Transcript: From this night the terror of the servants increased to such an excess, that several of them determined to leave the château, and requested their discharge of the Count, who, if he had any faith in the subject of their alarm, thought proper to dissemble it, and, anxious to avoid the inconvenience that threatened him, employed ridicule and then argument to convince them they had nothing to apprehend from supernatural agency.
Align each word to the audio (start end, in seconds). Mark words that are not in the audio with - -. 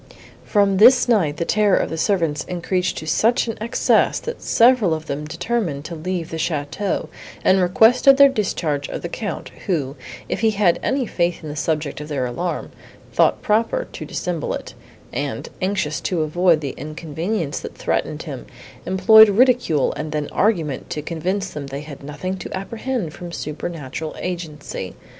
From 0.43 0.77
this 0.77 1.07
night 1.07 1.37
the 1.37 1.45
terror 1.45 1.77
of 1.77 1.91
the 1.91 1.95
servants 1.97 2.43
increased 2.45 2.97
to 2.97 3.05
such 3.05 3.47
an 3.47 3.55
excess, 3.61 4.19
that 4.21 4.41
several 4.41 4.95
of 4.95 5.05
them 5.05 5.25
determined 5.25 5.85
to 5.85 5.95
leave 5.95 6.31
the 6.31 6.37
château, 6.37 7.07
and 7.45 7.61
requested 7.61 8.17
their 8.17 8.27
discharge 8.27 8.89
of 8.89 9.03
the 9.03 9.09
Count, 9.09 9.49
who, 9.67 9.95
if 10.27 10.39
he 10.39 10.49
had 10.49 10.79
any 10.81 11.05
faith 11.05 11.43
in 11.43 11.49
the 11.49 11.55
subject 11.55 12.01
of 12.01 12.07
their 12.07 12.25
alarm, 12.25 12.71
thought 13.13 13.43
proper 13.43 13.87
to 13.91 14.03
dissemble 14.03 14.55
it, 14.55 14.73
and, 15.13 15.49
anxious 15.61 16.01
to 16.01 16.23
avoid 16.23 16.61
the 16.61 16.73
inconvenience 16.77 17.59
that 17.59 17.77
threatened 17.77 18.23
him, 18.23 18.47
employed 18.87 19.29
ridicule 19.29 19.93
and 19.93 20.11
then 20.11 20.27
argument 20.31 20.89
to 20.89 21.03
convince 21.03 21.51
them 21.51 21.67
they 21.67 21.81
had 21.81 22.01
nothing 22.01 22.35
to 22.35 22.51
apprehend 22.57 23.13
from 23.13 23.31
supernatural 23.31 24.15
agency. 24.17 24.95